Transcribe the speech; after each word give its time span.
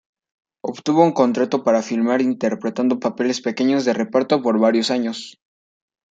Obtuvo 0.65 1.03
un 1.03 1.11
contrato 1.13 1.63
para 1.63 1.83
filmar 1.83 2.23
interpretando 2.23 2.99
papeles 2.99 3.39
pequeños 3.39 3.85
de 3.85 3.93
reparto 3.93 4.41
por 4.41 4.57
varios 4.57 4.89
años. 4.89 5.39